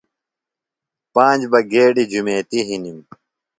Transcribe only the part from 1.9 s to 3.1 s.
جُمیتیۡ ہِنِم۔